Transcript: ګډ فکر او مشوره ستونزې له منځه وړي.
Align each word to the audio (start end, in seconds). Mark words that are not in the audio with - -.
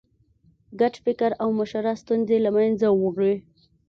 ګډ 0.79 0.93
فکر 1.05 1.29
او 1.41 1.47
مشوره 1.59 1.93
ستونزې 2.01 2.37
له 2.45 2.49
منځه 2.57 2.87
وړي. 3.01 3.33